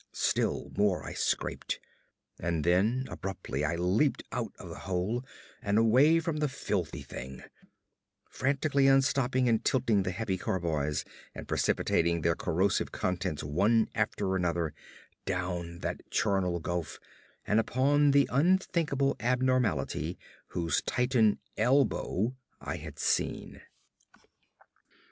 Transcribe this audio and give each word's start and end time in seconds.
Still 0.13 0.71
more 0.75 1.03
I 1.05 1.13
scraped, 1.13 1.79
and 2.39 2.63
then 2.63 3.05
abruptly 3.11 3.63
I 3.63 3.75
leaped 3.75 4.23
out 4.31 4.51
of 4.57 4.69
the 4.69 4.79
hole 4.89 5.23
and 5.61 5.77
away 5.77 6.19
from 6.19 6.37
the 6.37 6.49
filthy 6.49 7.03
thing; 7.03 7.43
frantically 8.27 8.87
unstopping 8.87 9.47
and 9.47 9.63
tilting 9.63 10.01
the 10.01 10.09
heavy 10.09 10.39
carboys, 10.39 11.05
and 11.35 11.47
precipitating 11.47 12.21
their 12.21 12.33
corrosive 12.35 12.91
contents 12.91 13.43
one 13.43 13.89
after 13.93 14.35
another 14.35 14.73
down 15.27 15.81
that 15.81 16.01
charnel 16.09 16.59
gulf 16.59 16.99
and 17.45 17.59
upon 17.59 18.09
the 18.09 18.27
unthinkable 18.31 19.15
abnormality 19.19 20.17
whose 20.47 20.81
titan 20.81 21.37
elbow 21.59 22.35
I 22.59 22.77
had 22.77 22.97
seen. 22.97 23.61